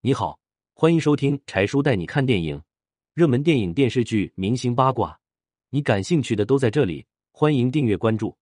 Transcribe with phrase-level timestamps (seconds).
[0.00, 0.38] 你好，
[0.74, 2.62] 欢迎收听柴叔带你看电影，
[3.14, 5.18] 热门电影、电视剧、明星八卦，
[5.70, 7.04] 你感兴趣的都在这里。
[7.32, 8.38] 欢迎订阅关注。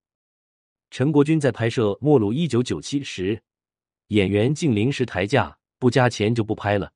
[0.91, 3.43] 陈国军在拍摄《末路一九九七》时，
[4.09, 6.93] 演员竟临时抬价，不加钱就不拍了。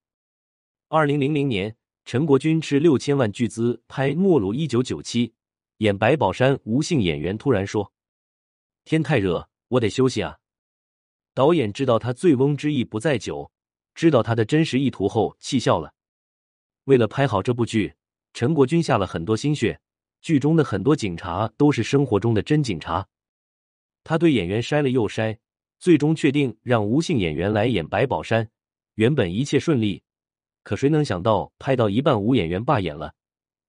[0.88, 1.74] 二零零零年，
[2.04, 5.27] 陈国军斥六千万巨资拍《末路一九九七》，
[5.79, 7.90] 演白宝山吴姓演员突然说
[8.85, 10.37] ：“天太热，我得休息啊。”
[11.33, 13.51] 导演知道他醉翁之意不在酒。
[13.94, 15.92] 知道他的真实意图后，气笑了。
[16.84, 17.94] 为了拍好这部剧，
[18.32, 19.80] 陈国军下了很多心血。
[20.22, 23.08] 剧中的很多警察都是生活中的真警察。
[24.04, 25.38] 他对演员筛了又筛，
[25.78, 28.50] 最终确定让吴姓演员来演白宝山。
[28.96, 30.02] 原本一切顺利，
[30.62, 33.14] 可谁能想到拍到一半，吴演员罢演了。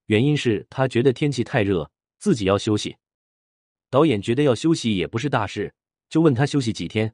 [0.08, 2.98] 原因是他觉得天气太热，自己要休息。
[3.90, 5.74] 导演觉得要休息也不是大事，
[6.10, 7.14] 就问他休息几天。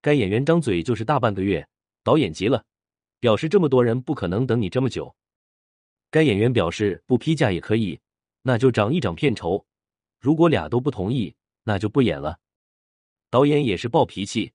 [0.00, 1.68] 该演员张嘴就是大半个月。
[2.02, 2.64] 导演急了，
[3.20, 5.14] 表示这么多人不可能等你这么久。
[6.10, 8.00] 该演员表示不批假也可以，
[8.42, 9.64] 那就涨一涨片酬。
[10.18, 12.38] 如果俩都不同意，那就不演了。
[13.30, 14.52] 导演也是暴脾气，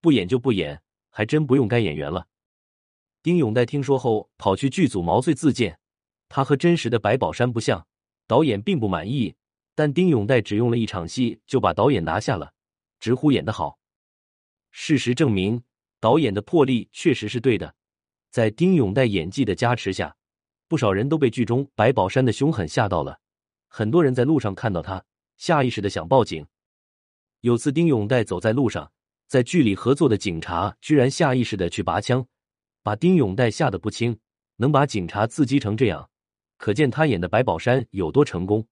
[0.00, 2.28] 不演就不演，还真不用该演员了。
[3.22, 5.78] 丁永岱听说后跑去剧组毛遂自荐，
[6.28, 7.86] 他和真实的白宝山不像，
[8.26, 9.34] 导演并不满意，
[9.74, 12.52] 但丁永岱只用了一场戏就把导演拿下了，
[13.00, 13.78] 直呼演得好。
[14.70, 15.62] 事实证明。
[16.02, 17.76] 导演的魄力确实是对的，
[18.28, 20.16] 在丁永岱演技的加持下，
[20.66, 23.20] 不少人都被剧中白宝山的凶狠吓到了。
[23.68, 25.04] 很多人在路上看到他，
[25.36, 26.44] 下意识的想报警。
[27.42, 28.90] 有次丁永岱走在路上，
[29.28, 32.26] 在剧里合作的警察居然下意识的去拔枪，
[32.82, 34.18] 把丁永岱吓得不轻。
[34.56, 36.10] 能把警察刺激成这样，
[36.56, 38.66] 可见他演的白宝山有多成功。